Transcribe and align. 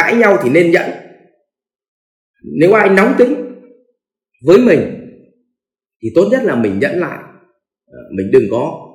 cãi 0.00 0.16
nhau 0.16 0.38
thì 0.42 0.50
nên 0.50 0.70
nhẫn. 0.70 0.90
Nếu 2.58 2.72
ai 2.72 2.88
nóng 2.88 3.14
tính 3.18 3.34
với 4.46 4.58
mình 4.58 4.80
thì 6.02 6.08
tốt 6.14 6.28
nhất 6.30 6.42
là 6.44 6.54
mình 6.54 6.78
nhẫn 6.78 7.00
lại. 7.00 7.18
Ờ, 7.86 7.98
mình 8.16 8.30
đừng 8.32 8.42
có 8.50 8.86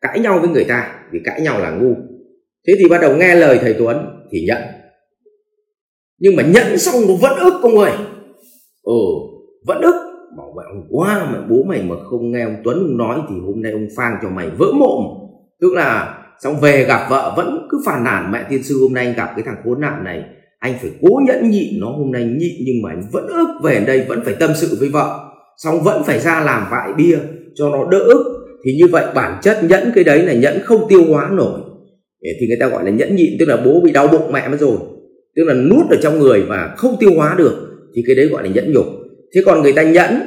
cãi 0.00 0.20
nhau 0.20 0.38
với 0.38 0.48
người 0.48 0.64
ta 0.64 1.04
vì 1.12 1.20
cãi 1.24 1.40
nhau 1.40 1.58
là 1.58 1.70
ngu. 1.70 1.94
Thế 2.66 2.74
thì 2.78 2.88
bắt 2.88 2.98
đầu 3.00 3.16
nghe 3.16 3.34
lời 3.34 3.58
thầy 3.60 3.74
tuấn 3.78 3.96
thì 4.30 4.44
nhận 4.46 4.62
nhưng 6.18 6.36
mà 6.36 6.42
nhẫn 6.42 6.78
xong 6.78 6.94
nó 7.08 7.14
vẫn 7.14 7.38
ức 7.38 7.60
con 7.62 7.74
người 7.74 7.90
ừ 7.90 8.92
ờ, 8.92 8.94
vẫn 9.66 9.82
ức. 9.82 9.94
Bảo 10.36 10.54
vệ 10.56 10.64
ông 10.68 10.86
quá 10.90 11.30
mà 11.32 11.46
bố 11.50 11.62
mày 11.62 11.82
mà 11.82 11.96
không 12.10 12.32
nghe 12.32 12.44
ông 12.44 12.56
tuấn 12.64 12.78
ông 12.78 12.96
nói 12.96 13.20
thì 13.28 13.34
hôm 13.46 13.62
nay 13.62 13.72
ông 13.72 13.88
phang 13.96 14.18
cho 14.22 14.28
mày 14.28 14.50
vỡ 14.50 14.66
mồm 14.72 15.04
tức 15.60 15.72
là 15.74 16.18
xong 16.42 16.60
về 16.60 16.84
gặp 16.84 17.06
vợ 17.10 17.34
vẫn 17.36 17.66
cứ 17.70 17.82
phàn 17.86 18.04
nàn, 18.04 18.30
mẹ 18.32 18.46
tiên 18.48 18.62
sư 18.62 18.78
hôm 18.82 18.94
nay 18.94 19.06
anh 19.06 19.16
gặp 19.16 19.32
cái 19.36 19.42
thằng 19.46 19.56
khốn 19.64 19.80
nạn 19.80 20.04
này 20.04 20.24
anh 20.58 20.74
phải 20.82 20.90
cố 21.02 21.20
nhẫn 21.26 21.50
nhịn 21.50 21.80
nó 21.80 21.86
hôm 21.86 22.12
nay 22.12 22.24
nhịn 22.24 22.54
nhưng 22.66 22.82
mà 22.82 22.90
anh 22.90 23.02
vẫn 23.12 23.26
ức 23.26 23.48
về 23.62 23.84
đây, 23.86 24.04
vẫn 24.08 24.20
phải 24.24 24.34
tâm 24.34 24.50
sự 24.56 24.76
với 24.80 24.88
vợ. 24.88 25.18
Xong 25.56 25.82
vẫn 25.82 26.02
phải 26.04 26.20
ra 26.20 26.40
làm 26.40 26.66
vại 26.70 26.92
bia 26.96 27.18
cho 27.54 27.68
nó 27.68 27.88
đỡ 27.90 27.98
ức. 27.98 28.32
Thì 28.64 28.72
như 28.74 28.86
vậy 28.92 29.04
bản 29.14 29.40
chất 29.42 29.64
nhẫn 29.64 29.92
cái 29.94 30.04
đấy 30.04 30.22
là 30.22 30.32
nhẫn 30.32 30.60
không 30.64 30.88
tiêu 30.88 31.04
hóa 31.08 31.30
nổi. 31.32 31.60
Thì 32.40 32.46
người 32.46 32.56
ta 32.60 32.68
gọi 32.68 32.84
là 32.84 32.90
nhẫn 32.90 33.16
nhịn 33.16 33.32
tức 33.38 33.48
là 33.48 33.56
bố 33.56 33.80
bị 33.80 33.92
đau 33.92 34.08
bụng 34.08 34.32
mẹ 34.32 34.48
mất 34.48 34.56
rồi. 34.60 34.76
Tức 35.36 35.44
là 35.44 35.54
nuốt 35.54 35.90
ở 35.90 35.96
trong 36.02 36.18
người 36.18 36.42
và 36.42 36.74
không 36.76 36.96
tiêu 37.00 37.10
hóa 37.16 37.34
được, 37.38 37.68
thì 37.94 38.02
cái 38.06 38.16
đấy 38.16 38.26
gọi 38.26 38.42
là 38.42 38.48
nhẫn 38.48 38.72
nhục. 38.72 38.86
Thế 39.34 39.40
còn 39.46 39.62
người 39.62 39.72
ta 39.72 39.82
nhẫn, 39.82 40.20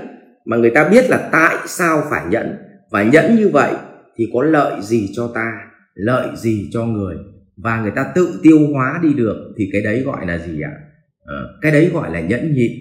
mà 0.46 0.58
người 0.58 0.70
ta 0.70 0.90
biết 0.92 1.10
là 1.10 1.30
tại 1.32 1.56
sao 1.68 2.04
phải 2.10 2.22
nhẫn, 2.30 2.56
và 2.92 3.04
nhẫn 3.04 3.36
như 3.36 3.50
vậy 3.50 3.72
thì 4.18 4.26
có 4.34 4.44
lợi 4.44 4.82
gì 4.82 5.10
cho 5.16 5.32
ta, 5.36 5.52
lợi 5.96 6.28
gì 6.36 6.70
cho 6.72 6.86
người? 6.86 7.16
Và 7.64 7.82
người 7.82 7.92
ta 7.96 8.12
tự 8.16 8.40
tiêu 8.44 8.60
hóa 8.74 9.00
đi 9.04 9.14
được 9.14 9.54
thì 9.58 9.70
cái 9.74 9.82
đấy 9.82 10.02
gọi 10.06 10.28
là 10.28 10.38
gì 10.38 10.62
ạ? 10.62 10.72
À, 11.26 11.38
cái 11.62 11.72
đấy 11.72 11.90
gọi 11.94 12.12
là 12.14 12.20
nhẫn 12.20 12.54
nhịn. 12.54 12.72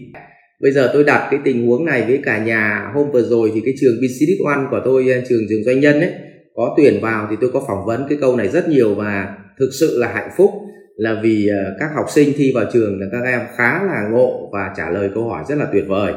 Bây 0.63 0.73
giờ 0.73 0.91
tôi 0.93 1.05
đặt 1.05 1.29
cái 1.31 1.41
tình 1.45 1.67
huống 1.67 1.85
này 1.85 2.05
với 2.09 2.21
cả 2.25 2.45
nhà 2.45 2.91
hôm 2.95 3.11
vừa 3.13 3.23
rồi 3.23 3.51
thì 3.55 3.61
cái 3.65 3.75
trường 3.81 3.95
business 4.03 4.43
one 4.47 4.67
của 4.71 4.81
tôi 4.85 5.13
à, 5.13 5.21
trường 5.29 5.43
trường 5.49 5.65
doanh 5.65 5.81
nhân 5.81 6.01
ấy 6.01 6.13
có 6.55 6.75
tuyển 6.77 7.01
vào 7.03 7.27
thì 7.31 7.37
tôi 7.41 7.51
có 7.53 7.65
phỏng 7.69 7.87
vấn 7.87 8.07
cái 8.09 8.19
câu 8.21 8.37
này 8.37 8.49
rất 8.49 8.69
nhiều 8.69 8.95
và 8.95 9.37
thực 9.59 9.71
sự 9.81 9.99
là 9.99 10.13
hạnh 10.13 10.31
phúc 10.37 10.51
là 10.97 11.21
vì 11.23 11.49
à, 11.49 11.71
các 11.81 11.91
học 11.95 12.07
sinh 12.11 12.33
thi 12.37 12.53
vào 12.55 12.65
trường 12.73 13.01
là 13.01 13.07
các 13.13 13.25
em 13.25 13.41
khá 13.57 13.85
là 13.85 14.09
ngộ 14.11 14.51
và 14.53 14.75
trả 14.77 14.91
lời 14.91 15.11
câu 15.15 15.29
hỏi 15.29 15.45
rất 15.49 15.55
là 15.59 15.69
tuyệt 15.73 15.85
vời. 15.89 16.13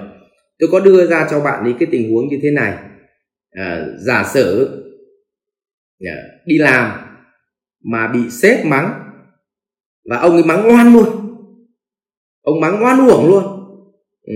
Tôi 0.59 0.69
có 0.71 0.79
đưa 0.79 1.07
ra 1.07 1.27
cho 1.31 1.39
bạn 1.39 1.63
đi 1.65 1.75
cái 1.79 1.87
tình 1.91 2.11
huống 2.11 2.27
như 2.27 2.37
thế 2.41 2.51
này. 2.51 2.77
À, 3.51 3.85
giả 4.05 4.23
sử 4.33 4.69
à, 6.05 6.15
đi 6.45 6.57
làm 6.57 7.10
mà 7.83 8.07
bị 8.07 8.29
sếp 8.29 8.65
mắng. 8.65 9.11
Và 10.09 10.17
ông 10.17 10.31
ấy 10.31 10.43
mắng 10.43 10.67
oan 10.69 10.93
luôn. 10.93 11.07
Ông 12.41 12.59
mắng 12.61 12.83
oan 12.83 13.07
uổng 13.07 13.27
luôn. 13.27 13.43
Ừ. 14.23 14.33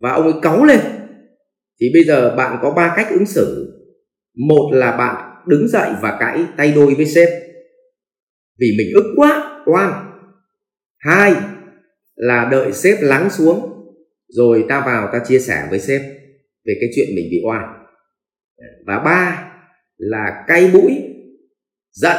và 0.00 0.12
ông 0.12 0.22
ấy 0.22 0.34
cáu 0.42 0.64
lên. 0.64 0.80
Thì 1.80 1.86
bây 1.94 2.04
giờ 2.04 2.36
bạn 2.36 2.58
có 2.62 2.70
ba 2.70 2.94
cách 2.96 3.06
ứng 3.10 3.26
xử. 3.26 3.72
Một 4.48 4.70
là 4.72 4.96
bạn 4.96 5.44
đứng 5.46 5.68
dậy 5.68 5.90
và 6.02 6.16
cãi 6.20 6.46
tay 6.56 6.72
đôi 6.72 6.94
với 6.94 7.06
sếp. 7.06 7.28
Vì 8.58 8.66
mình 8.78 8.86
ức 8.94 9.14
quá, 9.16 9.62
oan. 9.66 10.12
Hai 10.98 11.34
là 12.14 12.48
đợi 12.50 12.72
sếp 12.72 12.98
lắng 13.00 13.30
xuống. 13.30 13.72
Rồi 14.28 14.64
ta 14.68 14.82
vào 14.86 15.08
ta 15.12 15.18
chia 15.26 15.38
sẻ 15.38 15.66
với 15.70 15.78
sếp 15.78 16.00
về 16.64 16.74
cái 16.80 16.90
chuyện 16.96 17.08
mình 17.16 17.26
bị 17.30 17.42
oan. 17.46 17.84
Và 18.86 18.98
ba 18.98 19.52
là 19.96 20.44
cay 20.46 20.70
mũi 20.72 21.15
giận 22.00 22.16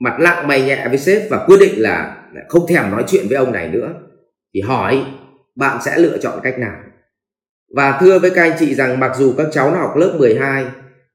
mặt 0.00 0.16
lặng 0.20 0.48
mày 0.48 0.62
nhẹ 0.62 0.88
với 0.88 0.98
sếp 0.98 1.30
và 1.30 1.44
quyết 1.46 1.56
định 1.60 1.74
là 1.76 2.16
không 2.48 2.66
thèm 2.68 2.90
nói 2.90 3.04
chuyện 3.06 3.26
với 3.28 3.36
ông 3.36 3.52
này 3.52 3.68
nữa 3.68 3.94
thì 4.54 4.60
hỏi 4.60 5.04
bạn 5.56 5.78
sẽ 5.84 5.98
lựa 5.98 6.18
chọn 6.18 6.40
cách 6.42 6.58
nào 6.58 6.76
và 7.76 7.98
thưa 8.00 8.18
với 8.18 8.30
các 8.30 8.42
anh 8.42 8.56
chị 8.58 8.74
rằng 8.74 9.00
mặc 9.00 9.12
dù 9.16 9.34
các 9.38 9.46
cháu 9.52 9.70
nó 9.70 9.76
học 9.76 9.96
lớp 9.96 10.16
12 10.18 10.64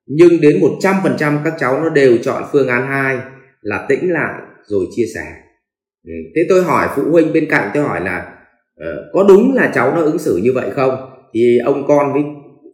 nhưng 0.06 0.41
đến 0.41 0.59
100% 0.81 1.38
các 1.44 1.53
cháu 1.59 1.81
nó 1.84 1.90
đều 1.90 2.17
chọn 2.17 2.44
phương 2.51 2.67
án 2.67 2.88
2 2.88 3.17
là 3.62 3.85
tĩnh 3.90 4.13
lại 4.13 4.41
rồi 4.66 4.85
chia 4.96 5.06
sẻ. 5.16 5.25
Ừ, 6.06 6.13
thế 6.35 6.41
tôi 6.50 6.63
hỏi 6.63 6.88
phụ 6.96 7.03
huynh 7.12 7.34
bên 7.34 7.47
cạnh 7.50 7.72
tôi 7.73 7.84
hỏi 7.84 8.01
là 8.01 8.34
uh, 8.81 9.13
có 9.13 9.25
đúng 9.28 9.56
là 9.56 9.72
cháu 9.75 9.96
nó 9.96 10.01
ứng 10.01 10.17
xử 10.17 10.40
như 10.44 10.51
vậy 10.56 10.69
không? 10.72 11.09
Thì 11.34 11.57
ông 11.66 11.88
con 11.88 12.13
với 12.13 12.23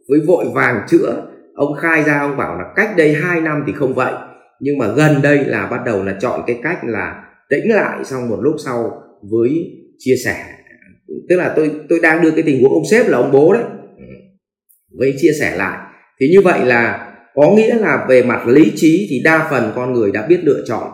với 0.08 0.20
vội 0.26 0.44
vàng 0.54 0.86
chữa, 0.88 1.22
ông 1.54 1.74
khai 1.74 2.02
ra 2.02 2.18
ông 2.18 2.36
bảo 2.36 2.58
là 2.58 2.64
cách 2.76 2.90
đây 2.96 3.14
2 3.14 3.40
năm 3.40 3.64
thì 3.66 3.72
không 3.72 3.94
vậy, 3.94 4.12
nhưng 4.60 4.78
mà 4.78 4.88
gần 4.88 5.22
đây 5.22 5.44
là 5.44 5.66
bắt 5.66 5.80
đầu 5.86 6.04
là 6.04 6.16
chọn 6.20 6.40
cái 6.46 6.60
cách 6.62 6.78
là 6.84 7.24
tĩnh 7.50 7.72
lại 7.72 8.04
xong 8.04 8.28
một 8.28 8.38
lúc 8.40 8.54
sau 8.64 9.02
với 9.30 9.50
chia 9.98 10.14
sẻ. 10.24 10.44
Tức 11.28 11.36
là 11.36 11.52
tôi 11.56 11.70
tôi 11.88 12.00
đang 12.02 12.22
đưa 12.22 12.30
cái 12.30 12.42
tình 12.42 12.62
huống 12.62 12.72
ông 12.72 12.86
sếp 12.90 13.08
là 13.08 13.18
ông 13.18 13.32
bố 13.32 13.52
đấy. 13.52 13.62
Với 14.98 15.14
chia 15.18 15.32
sẻ 15.40 15.56
lại. 15.56 15.78
Thì 16.20 16.28
như 16.28 16.40
vậy 16.40 16.64
là 16.64 17.14
có 17.34 17.50
nghĩa 17.50 17.74
là 17.74 18.06
về 18.08 18.22
mặt 18.22 18.46
lý 18.46 18.72
trí 18.76 19.06
thì 19.10 19.20
đa 19.24 19.48
phần 19.50 19.72
con 19.76 19.92
người 19.92 20.12
đã 20.12 20.26
biết 20.26 20.40
lựa 20.42 20.62
chọn 20.66 20.90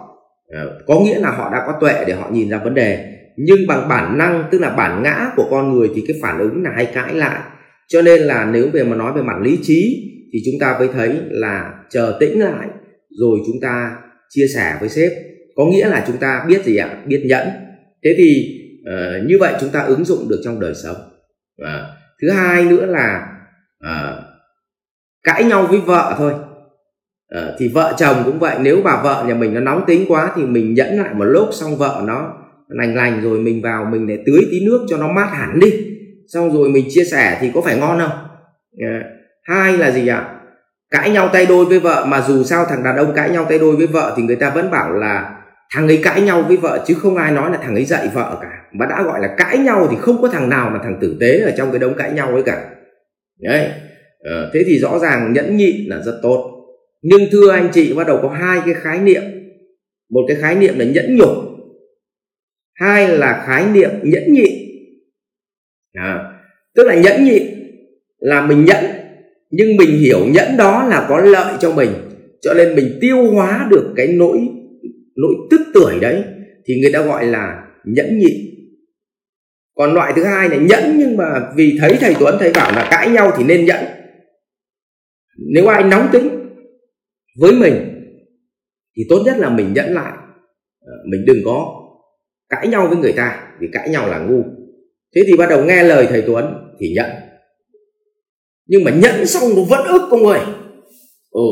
ờ, 0.48 0.78
có 0.86 1.00
nghĩa 1.00 1.18
là 1.18 1.30
họ 1.30 1.50
đã 1.52 1.62
có 1.66 1.72
tuệ 1.80 2.04
để 2.06 2.14
họ 2.14 2.30
nhìn 2.32 2.50
ra 2.50 2.58
vấn 2.64 2.74
đề 2.74 3.06
nhưng 3.36 3.66
bằng 3.66 3.88
bản 3.88 4.18
năng 4.18 4.44
tức 4.50 4.60
là 4.60 4.70
bản 4.70 5.02
ngã 5.02 5.30
của 5.36 5.48
con 5.50 5.72
người 5.72 5.90
thì 5.94 6.04
cái 6.08 6.16
phản 6.22 6.38
ứng 6.38 6.62
là 6.62 6.70
hay 6.76 6.86
cãi 6.86 7.14
lại 7.14 7.40
cho 7.88 8.02
nên 8.02 8.20
là 8.20 8.48
nếu 8.52 8.68
về 8.72 8.84
mà 8.84 8.96
nói 8.96 9.12
về 9.12 9.22
mặt 9.22 9.40
lý 9.42 9.58
trí 9.62 10.09
thì 10.32 10.38
chúng 10.44 10.60
ta 10.60 10.76
mới 10.78 10.88
thấy 10.88 11.20
là 11.30 11.74
chờ 11.90 12.16
tĩnh 12.20 12.40
lại 12.40 12.68
rồi 13.10 13.38
chúng 13.46 13.60
ta 13.62 13.96
chia 14.28 14.46
sẻ 14.54 14.76
với 14.80 14.88
sếp. 14.88 15.12
Có 15.56 15.64
nghĩa 15.66 15.88
là 15.88 16.04
chúng 16.06 16.16
ta 16.16 16.44
biết 16.48 16.64
gì 16.64 16.76
ạ? 16.76 17.02
Biết 17.06 17.22
nhẫn. 17.24 17.48
Thế 18.04 18.10
thì 18.18 18.56
uh, 18.80 19.28
như 19.28 19.36
vậy 19.40 19.54
chúng 19.60 19.70
ta 19.70 19.80
ứng 19.80 20.04
dụng 20.04 20.28
được 20.28 20.40
trong 20.44 20.60
đời 20.60 20.74
sống. 20.74 20.96
Uh, 21.62 21.68
thứ 22.22 22.30
hai 22.30 22.64
nữa 22.64 22.86
là 22.86 23.26
uh, 23.86 24.24
cãi 25.22 25.44
nhau 25.44 25.66
với 25.66 25.78
vợ 25.78 26.14
thôi. 26.18 26.32
Uh, 27.38 27.54
thì 27.58 27.68
vợ 27.68 27.94
chồng 27.98 28.22
cũng 28.24 28.38
vậy 28.38 28.56
nếu 28.60 28.82
bà 28.84 29.02
vợ 29.02 29.24
nhà 29.28 29.34
mình 29.34 29.54
nó 29.54 29.60
nóng 29.60 29.84
tính 29.86 30.04
quá 30.08 30.32
thì 30.36 30.42
mình 30.42 30.74
nhẫn 30.74 30.96
lại 30.96 31.14
một 31.14 31.24
lúc 31.24 31.48
xong 31.52 31.76
vợ 31.76 32.02
nó 32.06 32.36
lành 32.68 32.94
lành 32.94 33.22
rồi 33.22 33.38
mình 33.38 33.62
vào 33.62 33.84
mình 33.84 34.06
để 34.06 34.18
tưới 34.26 34.40
tí 34.50 34.66
nước 34.66 34.86
cho 34.88 34.96
nó 34.96 35.12
mát 35.12 35.28
hẳn 35.32 35.60
đi. 35.60 35.72
Xong 36.28 36.52
rồi 36.52 36.68
mình 36.68 36.86
chia 36.90 37.04
sẻ 37.04 37.38
thì 37.40 37.50
có 37.54 37.60
phải 37.60 37.78
ngon 37.78 37.98
không? 37.98 38.18
Uh, 38.74 39.19
hai 39.42 39.76
là 39.76 39.90
gì 39.90 40.08
ạ? 40.08 40.36
Cãi 40.90 41.10
nhau 41.10 41.30
tay 41.32 41.46
đôi 41.46 41.64
với 41.64 41.78
vợ 41.78 42.04
mà 42.08 42.20
dù 42.20 42.44
sao 42.44 42.64
thằng 42.64 42.82
đàn 42.82 42.96
ông 42.96 43.12
cãi 43.16 43.30
nhau 43.30 43.46
tay 43.48 43.58
đôi 43.58 43.76
với 43.76 43.86
vợ 43.86 44.14
thì 44.16 44.22
người 44.22 44.36
ta 44.36 44.50
vẫn 44.50 44.70
bảo 44.70 44.92
là 44.92 45.36
thằng 45.74 45.88
ấy 45.88 46.00
cãi 46.02 46.22
nhau 46.22 46.42
với 46.42 46.56
vợ 46.56 46.84
chứ 46.86 46.94
không 46.94 47.16
ai 47.16 47.32
nói 47.32 47.50
là 47.50 47.58
thằng 47.62 47.74
ấy 47.74 47.84
dạy 47.84 48.08
vợ 48.14 48.38
cả. 48.42 48.50
Mà 48.72 48.86
đã 48.86 49.02
gọi 49.02 49.20
là 49.20 49.34
cãi 49.38 49.58
nhau 49.58 49.88
thì 49.90 49.96
không 50.00 50.22
có 50.22 50.28
thằng 50.28 50.48
nào 50.48 50.70
mà 50.70 50.80
thằng 50.82 50.98
tử 51.00 51.16
tế 51.20 51.38
ở 51.38 51.50
trong 51.56 51.70
cái 51.70 51.78
đống 51.78 51.94
cãi 51.94 52.12
nhau 52.12 52.28
ấy 52.28 52.42
cả. 52.42 52.70
Đấy. 53.40 53.70
Ờ, 54.24 54.50
thế 54.54 54.62
thì 54.66 54.78
rõ 54.78 54.98
ràng 54.98 55.32
nhẫn 55.32 55.56
nhịn 55.56 55.76
là 55.86 56.02
rất 56.02 56.20
tốt. 56.22 56.66
Nhưng 57.02 57.20
thưa 57.32 57.50
anh 57.50 57.68
chị 57.72 57.94
bắt 57.94 58.06
đầu 58.06 58.18
có 58.22 58.28
hai 58.28 58.60
cái 58.64 58.74
khái 58.74 58.98
niệm. 58.98 59.22
Một 60.10 60.22
cái 60.28 60.36
khái 60.40 60.54
niệm 60.54 60.78
là 60.78 60.84
nhẫn 60.84 61.16
nhục. 61.16 61.30
Hai 62.74 63.08
là 63.08 63.44
khái 63.46 63.64
niệm 63.66 63.90
nhẫn 64.02 64.32
nhịn 64.32 64.70
à, 65.92 66.32
tức 66.74 66.86
là 66.86 66.94
nhẫn 66.94 67.24
nhịn 67.24 67.42
là 68.18 68.46
mình 68.46 68.64
nhẫn 68.64 68.84
nhưng 69.50 69.76
mình 69.76 69.98
hiểu 69.98 70.26
nhẫn 70.26 70.56
đó 70.56 70.86
là 70.90 71.06
có 71.08 71.20
lợi 71.20 71.54
cho 71.60 71.72
mình, 71.72 71.90
cho 72.40 72.54
nên 72.54 72.74
mình 72.74 72.98
tiêu 73.00 73.30
hóa 73.30 73.66
được 73.70 73.92
cái 73.96 74.08
nỗi 74.08 74.38
nỗi 75.16 75.34
tức 75.50 75.60
tuổi 75.74 75.98
đấy, 76.00 76.24
thì 76.66 76.80
người 76.80 76.92
ta 76.92 77.02
gọi 77.02 77.26
là 77.26 77.62
nhẫn 77.84 78.18
nhịn 78.18 78.50
còn 79.80 79.94
loại 79.94 80.12
thứ 80.16 80.24
hai 80.24 80.48
là 80.48 80.56
nhẫn, 80.56 80.98
nhưng 80.98 81.16
mà 81.16 81.52
vì 81.56 81.76
thấy 81.80 81.96
thầy 82.00 82.14
tuấn, 82.20 82.36
thầy 82.40 82.52
bảo 82.52 82.72
là 82.72 82.88
cãi 82.90 83.10
nhau 83.10 83.32
thì 83.36 83.44
nên 83.44 83.64
nhẫn. 83.64 83.84
Nếu 85.54 85.66
ai 85.66 85.84
nóng 85.84 86.08
tính 86.12 86.28
với 87.40 87.52
mình, 87.52 87.74
thì 88.96 89.02
tốt 89.08 89.22
nhất 89.24 89.38
là 89.38 89.50
mình 89.50 89.72
nhẫn 89.72 89.94
lại. 89.94 90.12
Ờ, 90.80 90.92
mình 91.10 91.24
đừng 91.26 91.36
có 91.44 91.66
cãi 92.48 92.68
nhau 92.68 92.86
với 92.88 92.96
người 92.96 93.12
ta, 93.12 93.52
vì 93.60 93.68
cãi 93.72 93.88
nhau 93.88 94.08
là 94.08 94.18
ngu. 94.18 94.42
Thế 95.14 95.22
thì 95.26 95.36
bắt 95.38 95.46
đầu 95.50 95.64
nghe 95.64 95.84
lời 95.84 96.06
thầy 96.08 96.22
tuấn 96.22 96.44
thì 96.80 96.92
nhận 96.94 97.10
nhưng 98.70 98.84
mà 98.84 98.90
nhẫn 98.90 99.26
xong 99.26 99.42
nó 99.56 99.62
vẫn 99.62 99.86
ức 99.86 100.02
con 100.10 100.22
người 100.22 100.40
ừ 101.30 101.50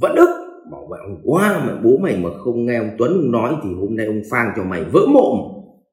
vẫn 0.00 0.16
ức. 0.16 0.28
Bảo 0.72 0.86
vậy 0.90 1.00
ông 1.06 1.20
quá 1.24 1.62
mà 1.66 1.72
bố 1.84 1.90
mày 2.02 2.16
mà 2.16 2.30
không 2.44 2.66
nghe 2.66 2.78
ông 2.78 2.90
tuấn 2.98 3.30
nói 3.32 3.52
thì 3.64 3.68
hôm 3.80 3.96
nay 3.96 4.06
ông 4.06 4.22
phang 4.30 4.46
cho 4.56 4.62
mày 4.62 4.84
vỡ 4.92 5.00
mồm 5.06 5.38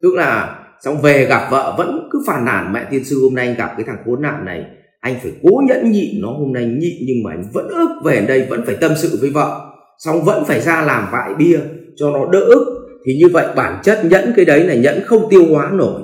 tức 0.02 0.16
là 0.16 0.60
xong 0.86 1.02
về 1.02 1.26
gặp 1.26 1.48
vợ 1.52 1.76
vẫn 1.78 2.10
cứ 2.12 2.24
phàn 2.28 2.46
nàn, 2.46 2.74
mẹ 2.74 2.86
tiên 2.92 3.04
sư, 3.04 3.20
hôm 3.24 3.36
nay 3.36 3.48
anh 3.48 3.56
gặp 3.58 3.74
cái 3.78 3.86
thằng 3.88 3.98
khốn 4.06 4.22
nạn 4.22 4.46
này, 4.46 4.66
anh 5.00 5.16
phải 5.24 5.32
cố 5.44 5.62
nhẫn 5.68 5.92
nhịn 5.92 6.22
nó, 6.22 6.28
hôm 6.28 6.54
nay 6.54 6.66
nhịn 6.66 6.94
nhưng 7.08 7.24
mà 7.24 7.32
anh 7.32 7.44
vẫn 7.54 7.68
ức, 7.68 7.90
về 8.06 8.26
đây 8.28 8.46
vẫn 8.50 8.64
phải 8.66 8.76
tâm 8.82 8.92
sự 8.96 9.18
với 9.22 9.30
vợ. 9.30 9.60
Xong 9.98 10.24
vẫn 10.24 10.44
phải 10.46 10.62
ra 10.62 10.84
làm 10.88 11.08
vại 11.12 11.34
bia 11.38 11.60
cho 11.96 12.12
nó 12.12 12.26
đỡ 12.32 12.40
ức. 12.40 12.80
Thì 13.06 13.14
như 13.16 13.28
vậy 13.34 13.48
bản 13.56 13.82
chất 13.84 14.06
nhẫn 14.06 14.34
cái 14.36 14.46
đấy 14.46 14.64
là 14.64 14.76
nhẫn 14.76 15.02
không 15.06 15.30
tiêu 15.30 15.46
hóa 15.50 15.72
nổi. 15.74 16.02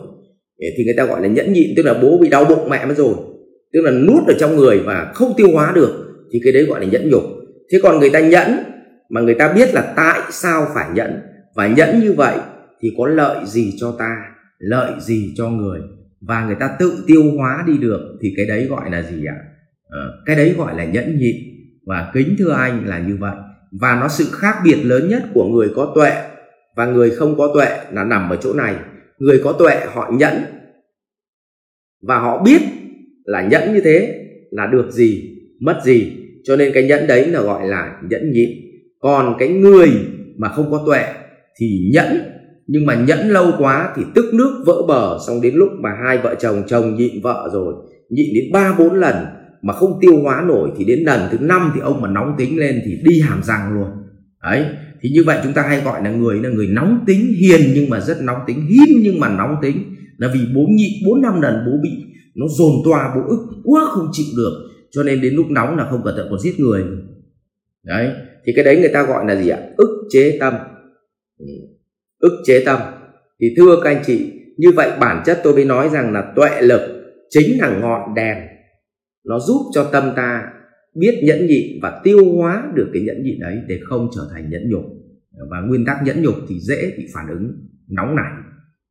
Thì 0.78 0.84
người 0.86 0.96
ta 0.98 1.06
gọi 1.06 1.22
là 1.22 1.28
nhẫn 1.28 1.54
nhịn, 1.54 1.70
tức 1.78 1.84
là 1.86 1.94
bố 2.02 2.18
bị 2.22 2.30
đau 2.30 2.46
bụng 2.46 2.70
mẹ 2.70 2.86
mất 2.86 2.98
rồi 2.98 3.14
tức 3.74 3.82
là 3.82 3.92
nuốt 3.92 4.28
ở 4.28 4.34
trong 4.40 4.56
người 4.56 4.80
và 4.86 5.12
không 5.16 5.34
tiêu 5.38 5.48
hóa 5.54 5.72
được 5.76 6.06
thì 6.32 6.40
cái 6.44 6.54
đấy 6.54 6.66
gọi 6.66 6.80
là 6.80 6.86
nhẫn 6.86 7.10
nhục. 7.10 7.24
Thế 7.72 7.80
còn 7.84 8.00
người 8.00 8.10
ta 8.10 8.20
nhẫn 8.20 8.58
mà 9.10 9.22
người 9.22 9.36
ta 9.36 9.54
biết 9.54 9.74
là 9.74 9.94
tại 9.96 10.20
sao 10.32 10.68
phải 10.74 10.90
nhẫn 10.94 11.22
và 11.56 11.68
nhẫn 11.68 12.00
như 12.00 12.14
vậy 12.14 12.38
thì 12.82 12.92
có 12.98 13.08
lợi 13.08 13.46
gì 13.46 13.74
cho 13.80 13.96
ta 14.00 14.16
lợi 14.60 14.92
gì 15.00 15.34
cho 15.38 15.50
người 15.50 15.80
và 16.22 16.46
người 16.46 16.56
ta 16.60 16.76
tự 16.80 17.04
tiêu 17.08 17.24
hóa 17.38 17.64
đi 17.68 17.78
được 17.78 18.18
thì 18.22 18.34
cái 18.38 18.46
đấy 18.46 18.68
gọi 18.70 18.92
là 18.92 19.02
gì 19.02 19.26
ạ? 19.26 19.38
À, 19.90 20.04
cái 20.26 20.36
đấy 20.36 20.56
gọi 20.58 20.78
là 20.78 20.86
nhẫn 20.86 21.20
nhịn. 21.20 21.36
Và 21.86 22.12
kính 22.14 22.36
thưa 22.40 22.52
anh 22.52 22.88
là 22.88 23.00
như 23.00 23.18
vậy. 23.20 23.36
Và 23.82 23.98
nó 24.02 24.08
sự 24.08 24.26
khác 24.32 24.56
biệt 24.64 24.78
lớn 24.84 25.10
nhất 25.10 25.24
của 25.34 25.46
người 25.46 25.72
có 25.76 25.92
tuệ 25.96 26.12
và 26.76 26.86
người 26.86 27.10
không 27.10 27.38
có 27.38 27.52
tuệ 27.54 27.80
là 27.92 28.04
nằm 28.04 28.30
ở 28.30 28.36
chỗ 28.36 28.54
này. 28.54 28.76
Người 29.18 29.42
có 29.44 29.54
tuệ 29.54 29.86
họ 29.94 30.12
nhẫn 30.14 30.44
và 32.08 32.20
họ 32.20 32.44
biết 32.44 32.62
là 33.30 33.42
nhẫn 33.42 33.74
như 33.74 33.82
thế, 33.84 34.26
là 34.52 34.68
được 34.68 34.92
gì, 34.92 35.38
mất 35.60 35.80
gì. 35.84 36.12
Cho 36.44 36.56
nên 36.56 36.72
cái 36.74 36.84
nhẫn 36.84 37.08
đấy 37.08 37.28
là 37.28 37.42
gọi 37.42 37.68
là 37.68 38.02
nhẫn 38.10 38.32
nhịn 38.32 38.50
còn 39.00 39.36
cái 39.40 39.50
người 39.50 39.90
mà 40.38 40.50
không 40.50 40.72
có 40.72 40.84
tuệ 40.86 41.04
thì 41.60 41.90
nhẫn, 41.94 42.20
nhưng 42.68 42.86
mà 42.86 42.96
nhẫn 42.96 43.30
lâu 43.30 43.52
quá 43.58 43.94
thì 43.96 44.04
tức 44.16 44.34
nước 44.34 44.64
vỡ 44.66 44.82
bờ. 44.88 45.18
Xong 45.28 45.42
đến 45.42 45.56
lúc 45.56 45.70
mà 45.80 45.90
hai 46.06 46.18
vợ 46.18 46.36
chồng 46.40 46.64
chồng 46.68 46.96
nhịn 46.96 47.22
vợ 47.22 47.50
rồi, 47.54 47.74
nhịn 48.10 48.34
đến 48.34 48.44
ba 48.54 48.76
bốn 48.80 48.94
lần 48.94 49.16
mà 49.62 49.74
không 49.74 50.00
tiêu 50.02 50.22
hóa 50.24 50.44
nổi 50.48 50.70
thì 50.78 50.86
đến 50.86 51.00
lần 51.00 51.22
thứ 51.32 51.38
năm 51.42 51.72
thì 51.76 51.82
ông 51.82 52.02
mà 52.02 52.10
nóng 52.10 52.36
tính 52.38 52.60
lên 52.60 52.82
thì 52.86 52.98
đi 53.04 53.22
hàm 53.22 53.44
răng 53.44 53.74
luôn. 53.74 53.88
Đấy, 54.44 54.66
thì 55.02 55.10
như 55.10 55.24
vậy 55.24 55.40
chúng 55.44 55.54
ta 55.54 55.62
hay 55.62 55.82
gọi 55.82 56.04
là 56.04 56.12
người 56.12 56.40
là 56.44 56.50
người 56.50 56.68
nóng 56.68 57.00
tính 57.08 57.34
hiền 57.40 57.62
nhưng 57.74 57.90
mà 57.90 58.00
rất 58.00 58.22
nóng 58.22 58.40
tính 58.48 58.66
hiếm 58.66 59.00
nhưng 59.04 59.20
mà 59.20 59.30
nóng 59.38 59.56
tính. 59.62 59.76
Là 60.18 60.30
vì 60.34 60.40
bố 60.56 60.62
nhịn 60.70 60.92
bốn 61.06 61.22
năm 61.22 61.42
lần, 61.42 61.54
bố 61.66 61.72
bị 61.84 61.90
nó 62.36 62.46
dồn 62.50 62.72
toa 62.86 63.16
bố 63.16 63.22
ức, 63.28 63.48
quá 63.64 63.82
không 63.86 64.10
chịu 64.12 64.26
được. 64.38 64.70
Cho 64.92 65.04
nên 65.04 65.22
đến 65.22 65.34
lúc 65.34 65.46
nóng 65.50 65.78
là 65.78 65.88
không 65.92 66.02
cẩn 66.06 66.16
thận 66.16 66.28
còn 66.30 66.40
giết 66.40 66.60
người. 66.60 66.84
Đấy, 67.84 68.12
thì 68.46 68.54
cái 68.56 68.66
đấy 68.66 68.80
người 68.80 68.90
ta 68.94 69.04
gọi 69.04 69.26
là 69.28 69.42
gì 69.42 69.50
ạ? 69.50 69.60
Ức 69.78 70.08
chế 70.10 70.38
tâm. 70.40 70.54
Ừ, 71.38 71.46
ức 72.20 72.42
chế 72.46 72.64
tâm. 72.66 72.80
Thì 73.42 73.48
thưa 73.58 73.76
các 73.84 73.90
anh 73.90 74.04
chị, 74.06 74.32
như 74.58 74.72
vậy 74.76 74.92
bản 75.00 75.24
chất 75.26 75.40
tôi 75.44 75.54
mới 75.54 75.66
nói 75.66 75.90
rằng 75.90 76.14
là 76.14 76.34
tuệ 76.36 76.62
lực 76.62 76.82
chính 77.30 77.62
là 77.62 77.80
ngọn 77.82 78.16
đèn. 78.16 78.38
Nó 79.26 79.40
giúp 79.40 79.62
cho 79.74 79.90
tâm 79.92 80.12
ta 80.16 80.44
biết 80.96 81.22
nhẫn 81.24 81.48
nhịn 81.48 81.80
và 81.82 82.02
tiêu 82.04 82.34
hóa 82.36 82.72
được 82.76 82.90
cái 82.94 83.04
nhẫn 83.04 83.24
nhịn 83.24 83.40
ấy 83.40 83.56
để 83.68 83.80
không 83.84 84.10
trở 84.16 84.22
thành 84.34 84.50
nhẫn 84.50 84.70
nhục. 84.70 84.84
Và 85.50 85.62
nguyên 85.68 85.86
tắc 85.86 85.98
nhẫn 86.04 86.22
nhục 86.22 86.36
thì 86.50 86.60
dễ 86.60 86.94
bị 86.98 87.08
phản 87.14 87.28
ứng, 87.30 87.52
nóng 87.90 88.16
nảy. 88.16 88.32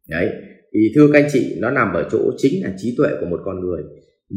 Đấy 0.09 0.33
thì 0.75 0.81
thưa 0.95 1.09
các 1.13 1.19
anh 1.23 1.29
chị, 1.33 1.57
nó 1.59 1.71
nằm 1.71 1.93
ở 1.95 2.09
chỗ 2.11 2.19
chính 2.37 2.65
là 2.65 2.73
trí 2.77 2.95
tuệ 2.99 3.09
của 3.21 3.27
một 3.27 3.41
con 3.45 3.61
người. 3.61 3.83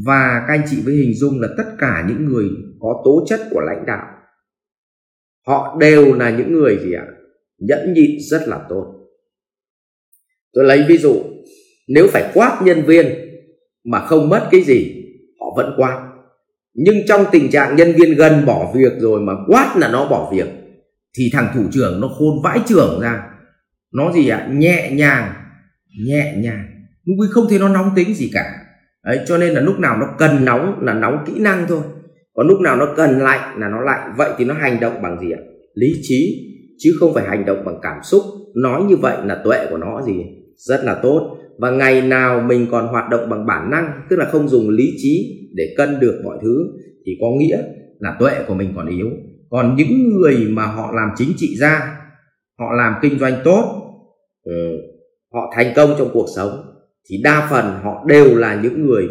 Và 0.06 0.46
các 0.48 0.54
anh 0.54 0.64
chị 0.70 0.78
với 0.86 0.94
hình 0.94 1.14
dung 1.14 1.42
là 1.42 1.48
tất 1.58 1.64
cả 1.80 2.06
những 2.08 2.26
người 2.26 2.50
có 2.80 3.02
tố 3.06 3.26
chất 3.28 3.40
của 3.52 3.62
lãnh 3.62 3.86
đạo, 3.88 4.06
họ 5.48 5.78
đều 5.80 6.14
là 6.14 6.30
những 6.30 6.54
người 6.54 6.78
gì 6.84 6.94
ạ? 6.94 7.06
Nhẫn 7.60 7.94
nhịn 7.94 8.12
rất 8.30 8.48
là 8.48 8.66
tốt. 8.70 8.94
Tôi 10.54 10.66
lấy 10.66 10.86
ví 10.88 10.98
dụ, 10.98 11.16
nếu 11.88 12.08
phải 12.08 12.32
quát 12.34 12.62
nhân 12.64 12.84
viên 12.86 13.06
mà 13.86 14.06
không 14.06 14.30
mất 14.30 14.48
cái 14.52 14.62
gì, 14.62 15.04
họ 15.40 15.46
vẫn 15.58 15.74
quát. 15.78 16.08
Nhưng 16.74 16.96
trong 17.08 17.26
tình 17.32 17.52
trạng 17.52 17.76
nhân 17.76 17.94
viên 17.98 18.16
gần 18.16 18.46
bỏ 18.46 18.72
việc 18.76 18.92
rồi 19.00 19.22
mà 19.22 19.34
quát 19.48 19.76
là 19.78 19.92
nó 19.92 20.10
bỏ 20.10 20.32
việc, 20.34 20.48
thì 21.18 21.30
thằng 21.34 21.48
thủ 21.54 21.64
trưởng 21.72 22.02
nó 22.02 22.08
khôn 22.08 22.42
vãi 22.44 22.60
trưởng 22.68 23.00
ra. 23.02 23.24
Nó 23.94 24.12
gì 24.12 24.30
ạ? 24.30 24.50
Nhẹ 24.52 24.92
nhàng 24.92 25.34
nhẹ 26.06 26.34
nhàng. 26.38 26.66
Lúc 27.06 27.18
không 27.32 27.46
thấy 27.50 27.60
nó 27.60 27.70
nóng 27.70 27.92
tính 27.96 28.14
gì 28.14 28.30
cả. 28.34 28.62
Đấy, 29.06 29.20
cho 29.28 29.38
nên 29.38 29.54
là 29.54 29.62
lúc 29.62 29.80
nào 29.80 29.98
nó 29.98 30.08
cần 30.18 30.46
nóng 30.46 30.80
là 30.82 30.94
nóng 30.94 31.24
kỹ 31.26 31.34
năng 31.40 31.66
thôi. 31.68 31.82
Còn 32.34 32.48
lúc 32.48 32.62
nào 32.62 32.78
nó 32.78 32.94
cần 32.98 33.20
lạnh 33.20 33.60
là 33.60 33.70
nó 33.70 33.82
lạnh. 33.82 34.14
Vậy 34.18 34.30
thì 34.38 34.46
nó 34.46 34.54
hành 34.54 34.80
động 34.80 35.02
bằng 35.02 35.20
gì 35.22 35.32
ạ? 35.32 35.40
Lý 35.74 35.94
trí 36.02 36.48
chứ 36.80 36.92
không 37.00 37.14
phải 37.14 37.28
hành 37.28 37.46
động 37.46 37.66
bằng 37.66 37.80
cảm 37.82 37.98
xúc. 38.04 38.22
Nói 38.56 38.84
như 38.84 38.96
vậy 38.96 39.18
là 39.26 39.42
tuệ 39.44 39.68
của 39.70 39.78
nó 39.78 40.02
gì? 40.02 40.14
Rất 40.56 40.84
là 40.84 41.00
tốt. 41.04 41.38
Và 41.60 41.72
ngày 41.72 42.02
nào 42.02 42.42
mình 42.42 42.68
còn 42.72 42.88
hoạt 42.88 43.10
động 43.10 43.30
bằng 43.30 43.46
bản 43.46 43.72
năng 43.72 44.02
tức 44.10 44.16
là 44.16 44.26
không 44.26 44.50
dùng 44.50 44.70
lý 44.70 44.94
trí 44.98 45.38
để 45.56 45.64
cân 45.78 46.00
được 46.00 46.22
mọi 46.24 46.38
thứ 46.42 46.68
thì 47.06 47.12
có 47.22 47.28
nghĩa 47.38 47.64
là 48.00 48.16
tuệ 48.20 48.32
của 48.48 48.54
mình 48.54 48.74
còn 48.76 48.88
yếu. 48.88 49.08
Còn 49.50 49.76
những 49.76 50.10
người 50.10 50.48
mà 50.50 50.66
họ 50.66 50.92
làm 50.96 51.10
chính 51.16 51.32
trị 51.38 51.56
gia 51.58 51.98
họ 52.60 52.74
làm 52.78 52.94
kinh 53.02 53.20
doanh 53.20 53.34
tốt 53.44 53.82
ừ, 54.44 54.52
họ 55.34 55.54
thành 55.56 55.74
công 55.76 55.96
trong 55.98 56.10
cuộc 56.14 56.28
sống, 56.36 56.64
thì 57.10 57.22
đa 57.24 57.48
phần 57.52 57.66
họ 57.84 58.06
đều 58.08 58.36
là 58.36 58.62
những 58.64 58.86
người 58.86 59.08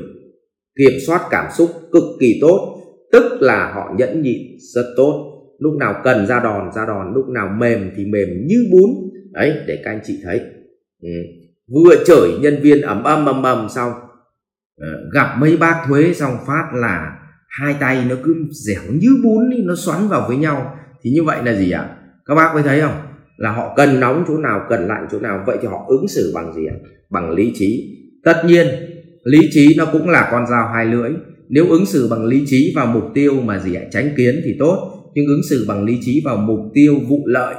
kiểm 0.78 0.99
soát 1.06 1.20
cảm 1.31 1.46
xúc 1.52 1.70
cực 1.93 2.05
kỳ 2.20 2.38
tốt, 2.40 2.76
tức 3.12 3.38
là 3.40 3.72
họ 3.75 3.94
nhẫn 3.99 4.22
nhịn 4.22 4.43
rất 4.75 4.94
tốt. 4.96 5.26
Lúc 5.58 5.75
nào 5.75 6.00
cần 6.05 6.26
ra 6.26 6.40
đòn 6.40 6.72
ra 6.72 6.87
đòn, 6.87 7.12
lúc 7.14 7.28
nào 7.28 7.49
mềm 7.58 7.90
thì 7.96 8.05
mềm 8.05 8.28
như 8.46 8.56
bún. 8.72 8.90
Đấy, 9.32 9.55
để 9.67 9.82
các 9.84 9.90
anh 9.90 10.00
chị 10.05 10.20
thấy. 10.25 10.40
Ừ. 11.02 11.08
vừa 11.75 12.05
chửi 12.06 12.38
nhân 12.40 12.58
viên 12.62 12.81
ẩm 12.81 13.05
âm 13.05 13.26
ầm 13.26 13.43
ầm 13.43 13.69
xong 13.69 13.93
ờ, 14.81 14.87
gặp 15.14 15.37
mấy 15.38 15.56
bác 15.56 15.84
thuế 15.88 16.14
xong 16.14 16.37
phát 16.46 16.70
là 16.75 17.19
hai 17.49 17.75
tay 17.81 18.05
nó 18.08 18.17
cứ 18.25 18.34
dẻo 18.50 18.82
như 18.93 19.08
bún 19.25 19.50
đi, 19.50 19.56
nó 19.62 19.75
xoắn 19.76 20.08
vào 20.08 20.25
với 20.28 20.37
nhau. 20.37 20.76
Thì 21.02 21.11
như 21.11 21.22
vậy 21.25 21.38
là 21.44 21.55
gì 21.55 21.70
ạ? 21.70 21.96
Các 22.26 22.34
bác 22.34 22.50
có 22.55 22.62
thấy 22.62 22.81
không? 22.81 23.10
Là 23.41 23.53
họ 23.53 23.75
cần 23.77 24.01
nóng 24.01 24.25
chỗ 24.29 24.39
nào, 24.39 24.67
cần 24.69 24.87
lạnh 24.87 25.07
chỗ 25.13 25.21
nào, 25.21 25.45
vậy 25.47 25.59
thì 25.63 25.69
họ 25.69 25.85
ứng 25.89 26.09
xử 26.09 26.33
bằng 26.35 26.55
gì 26.55 26.67
ạ? 26.67 26.77
Bằng 27.11 27.31
lý 27.31 27.53
trí. 27.55 27.99
Tất 28.25 28.43
nhiên, 28.47 28.67
lý 29.25 29.39
trí 29.53 29.75
nó 29.79 29.87
cũng 29.93 30.09
là 30.09 30.29
con 30.31 30.47
dao 30.47 30.69
hai 30.69 30.87
lưỡi. 30.87 31.11
Nếu 31.49 31.69
ứng 31.69 31.87
xử 31.87 32.09
bằng 32.11 32.25
lý 32.25 32.43
trí 32.47 32.73
vào 32.77 32.87
mục 32.87 33.05
tiêu 33.15 33.41
mà 33.41 33.59
gì 33.59 33.75
ạ? 33.75 33.83
Tránh 33.91 34.11
kiến 34.17 34.41
thì 34.45 34.57
tốt, 34.59 34.93
nhưng 35.15 35.27
ứng 35.27 35.41
xử 35.51 35.65
bằng 35.69 35.85
lý 35.85 35.99
trí 36.03 36.23
vào 36.25 36.37
mục 36.37 36.61
tiêu 36.75 36.95
vụ 37.09 37.27
lợi 37.27 37.55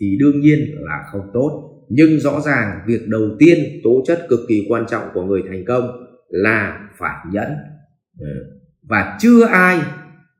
thì 0.00 0.16
đương 0.20 0.40
nhiên 0.40 0.58
là 0.80 1.04
không 1.12 1.30
tốt. 1.34 1.68
Nhưng 1.88 2.20
rõ 2.20 2.40
ràng 2.40 2.80
việc 2.86 3.08
đầu 3.08 3.28
tiên, 3.38 3.58
tố 3.84 4.02
chất 4.06 4.26
cực 4.28 4.40
kỳ 4.48 4.66
quan 4.68 4.84
trọng 4.90 5.02
của 5.14 5.22
người 5.22 5.42
thành 5.48 5.64
công 5.64 6.06
là 6.28 6.88
phải 6.98 7.16
nhẫn. 7.32 7.48
Ừ. 8.18 8.26
Và 8.88 9.18
chưa 9.20 9.44
ai 9.44 9.80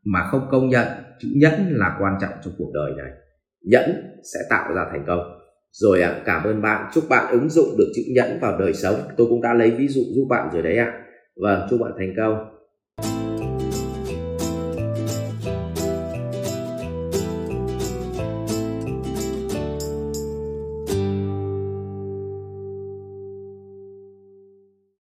mà 0.04 0.24
không 0.30 0.46
công 0.50 0.68
nhận. 0.68 0.86
Chữ 1.20 1.28
nhẫn 1.34 1.52
là 1.70 1.96
quan 2.00 2.14
trọng 2.20 2.32
trong 2.44 2.54
cuộc 2.58 2.70
đời 2.74 2.92
này 2.96 3.21
nhẫn 3.64 3.92
sẽ 4.34 4.40
tạo 4.50 4.74
ra 4.74 4.86
thành 4.90 5.04
công. 5.06 5.38
Rồi 5.72 6.02
ạ 6.02 6.08
à, 6.08 6.22
cảm 6.24 6.44
ơn 6.44 6.62
bạn. 6.62 6.90
Chúc 6.94 7.04
bạn 7.08 7.32
ứng 7.32 7.50
dụng 7.50 7.76
được 7.78 7.92
chữ 7.94 8.02
nhẫn 8.14 8.38
vào 8.40 8.58
đời 8.58 8.74
sống. 8.74 8.94
Tôi 9.16 9.26
cũng 9.30 9.42
đã 9.42 9.54
lấy 9.54 9.70
ví 9.70 9.88
dụ 9.88 10.00
giúp 10.14 10.26
bạn 10.28 10.48
rồi 10.52 10.62
đấy 10.62 10.76
ạ. 10.76 10.84
À. 10.84 11.02
vâng 11.36 11.66
chúc 11.70 11.80
bạn 11.80 11.92
thành 11.98 12.14
công. 12.16 12.61